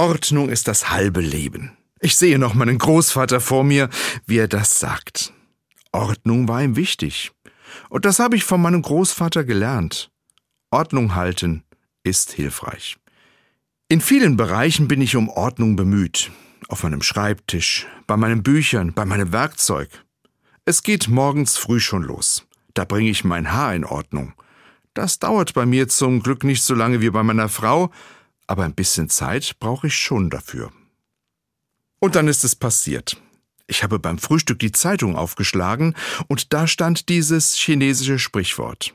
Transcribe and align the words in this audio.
Ordnung 0.00 0.48
ist 0.48 0.66
das 0.66 0.88
halbe 0.88 1.20
Leben. 1.20 1.76
Ich 2.00 2.16
sehe 2.16 2.38
noch 2.38 2.54
meinen 2.54 2.78
Großvater 2.78 3.38
vor 3.38 3.64
mir, 3.64 3.90
wie 4.24 4.38
er 4.38 4.48
das 4.48 4.78
sagt. 4.78 5.34
Ordnung 5.92 6.48
war 6.48 6.62
ihm 6.62 6.74
wichtig. 6.74 7.32
Und 7.90 8.06
das 8.06 8.18
habe 8.18 8.34
ich 8.34 8.44
von 8.44 8.62
meinem 8.62 8.80
Großvater 8.80 9.44
gelernt. 9.44 10.10
Ordnung 10.70 11.14
halten 11.16 11.64
ist 12.02 12.32
hilfreich. 12.32 12.96
In 13.88 14.00
vielen 14.00 14.38
Bereichen 14.38 14.88
bin 14.88 15.02
ich 15.02 15.16
um 15.16 15.28
Ordnung 15.28 15.76
bemüht. 15.76 16.30
Auf 16.68 16.82
meinem 16.82 17.02
Schreibtisch, 17.02 17.86
bei 18.06 18.16
meinen 18.16 18.42
Büchern, 18.42 18.94
bei 18.94 19.04
meinem 19.04 19.32
Werkzeug. 19.32 19.90
Es 20.64 20.82
geht 20.82 21.08
morgens 21.08 21.58
früh 21.58 21.78
schon 21.78 22.04
los. 22.04 22.46
Da 22.72 22.86
bringe 22.86 23.10
ich 23.10 23.22
mein 23.22 23.52
Haar 23.52 23.74
in 23.74 23.84
Ordnung. 23.84 24.32
Das 24.94 25.18
dauert 25.18 25.52
bei 25.52 25.66
mir 25.66 25.88
zum 25.88 26.22
Glück 26.22 26.42
nicht 26.42 26.62
so 26.62 26.74
lange 26.74 27.02
wie 27.02 27.10
bei 27.10 27.22
meiner 27.22 27.50
Frau, 27.50 27.90
aber 28.50 28.64
ein 28.64 28.74
bisschen 28.74 29.08
Zeit 29.08 29.60
brauche 29.60 29.86
ich 29.86 29.96
schon 29.96 30.28
dafür. 30.28 30.72
Und 32.00 32.16
dann 32.16 32.26
ist 32.26 32.42
es 32.42 32.56
passiert. 32.56 33.16
Ich 33.68 33.84
habe 33.84 34.00
beim 34.00 34.18
Frühstück 34.18 34.58
die 34.58 34.72
Zeitung 34.72 35.14
aufgeschlagen 35.14 35.94
und 36.26 36.52
da 36.52 36.66
stand 36.66 37.08
dieses 37.08 37.54
chinesische 37.54 38.18
Sprichwort. 38.18 38.92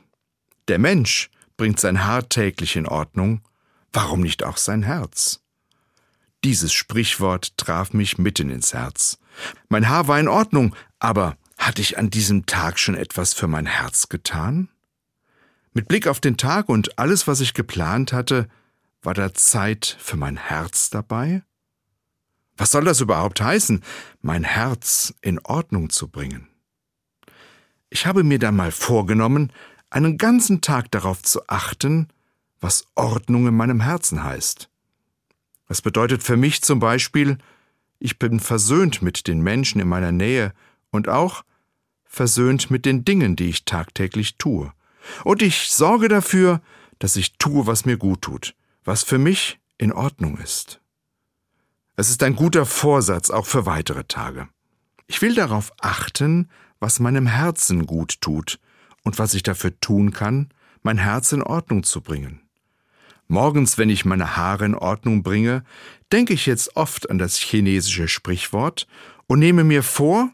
Der 0.68 0.78
Mensch 0.78 1.30
bringt 1.56 1.80
sein 1.80 2.04
Haar 2.04 2.28
täglich 2.28 2.76
in 2.76 2.86
Ordnung, 2.86 3.40
warum 3.94 4.20
nicht 4.20 4.44
auch 4.44 4.58
sein 4.58 4.82
Herz? 4.82 5.40
Dieses 6.44 6.74
Sprichwort 6.74 7.56
traf 7.56 7.94
mich 7.94 8.18
mitten 8.18 8.50
ins 8.50 8.74
Herz. 8.74 9.18
Mein 9.70 9.88
Haar 9.88 10.06
war 10.06 10.20
in 10.20 10.28
Ordnung, 10.28 10.76
aber 10.98 11.38
hatte 11.56 11.80
ich 11.80 11.96
an 11.96 12.10
diesem 12.10 12.44
Tag 12.44 12.78
schon 12.78 12.94
etwas 12.94 13.32
für 13.32 13.48
mein 13.48 13.64
Herz 13.64 14.10
getan? 14.10 14.68
Mit 15.72 15.88
Blick 15.88 16.08
auf 16.08 16.20
den 16.20 16.36
Tag 16.36 16.68
und 16.68 16.98
alles, 16.98 17.26
was 17.26 17.40
ich 17.40 17.54
geplant 17.54 18.12
hatte, 18.12 18.50
war 19.06 19.14
da 19.14 19.32
Zeit 19.32 19.96
für 20.00 20.16
mein 20.16 20.36
Herz 20.36 20.90
dabei? 20.90 21.44
Was 22.56 22.72
soll 22.72 22.84
das 22.84 23.00
überhaupt 23.00 23.40
heißen, 23.40 23.84
mein 24.20 24.42
Herz 24.42 25.14
in 25.20 25.38
Ordnung 25.44 25.90
zu 25.90 26.08
bringen? 26.08 26.48
Ich 27.88 28.06
habe 28.06 28.24
mir 28.24 28.40
dann 28.40 28.56
mal 28.56 28.72
vorgenommen, 28.72 29.52
einen 29.90 30.18
ganzen 30.18 30.60
Tag 30.60 30.90
darauf 30.90 31.22
zu 31.22 31.46
achten, 31.46 32.08
was 32.60 32.88
Ordnung 32.96 33.46
in 33.46 33.54
meinem 33.56 33.80
Herzen 33.80 34.24
heißt. 34.24 34.68
Das 35.68 35.82
bedeutet 35.82 36.24
für 36.24 36.36
mich 36.36 36.62
zum 36.62 36.80
Beispiel, 36.80 37.38
ich 38.00 38.18
bin 38.18 38.40
versöhnt 38.40 39.02
mit 39.02 39.28
den 39.28 39.40
Menschen 39.40 39.80
in 39.80 39.88
meiner 39.88 40.10
Nähe 40.10 40.52
und 40.90 41.08
auch 41.08 41.44
versöhnt 42.04 42.72
mit 42.72 42.84
den 42.84 43.04
Dingen, 43.04 43.36
die 43.36 43.50
ich 43.50 43.64
tagtäglich 43.66 44.36
tue. 44.36 44.72
Und 45.22 45.42
ich 45.42 45.70
sorge 45.70 46.08
dafür, 46.08 46.60
dass 46.98 47.14
ich 47.14 47.38
tue, 47.38 47.68
was 47.68 47.84
mir 47.84 47.98
gut 47.98 48.22
tut, 48.22 48.56
was 48.86 49.02
für 49.02 49.18
mich 49.18 49.58
in 49.78 49.92
Ordnung 49.92 50.38
ist. 50.38 50.80
Es 51.96 52.08
ist 52.08 52.22
ein 52.22 52.36
guter 52.36 52.64
Vorsatz 52.64 53.30
auch 53.30 53.46
für 53.46 53.66
weitere 53.66 54.04
Tage. 54.04 54.48
Ich 55.06 55.20
will 55.20 55.34
darauf 55.34 55.72
achten, 55.80 56.48
was 56.78 57.00
meinem 57.00 57.26
Herzen 57.26 57.86
gut 57.86 58.20
tut 58.20 58.58
und 59.02 59.18
was 59.18 59.34
ich 59.34 59.42
dafür 59.42 59.78
tun 59.80 60.12
kann, 60.12 60.50
mein 60.82 60.98
Herz 60.98 61.32
in 61.32 61.42
Ordnung 61.42 61.82
zu 61.82 62.00
bringen. 62.00 62.40
Morgens, 63.28 63.76
wenn 63.76 63.90
ich 63.90 64.04
meine 64.04 64.36
Haare 64.36 64.64
in 64.64 64.74
Ordnung 64.74 65.22
bringe, 65.22 65.64
denke 66.12 66.32
ich 66.32 66.46
jetzt 66.46 66.76
oft 66.76 67.10
an 67.10 67.18
das 67.18 67.38
chinesische 67.38 68.06
Sprichwort 68.06 68.86
und 69.26 69.40
nehme 69.40 69.64
mir 69.64 69.82
vor, 69.82 70.30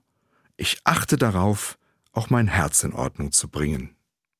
ich 0.58 0.78
achte 0.84 1.16
darauf, 1.16 1.78
auch 2.12 2.28
mein 2.28 2.48
Herz 2.48 2.84
in 2.84 2.92
Ordnung 2.92 3.32
zu 3.32 3.48
bringen. 3.48 3.96